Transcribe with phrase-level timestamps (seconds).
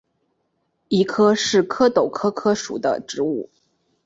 [0.87, 3.51] 谊柯是壳斗科柯属的植物。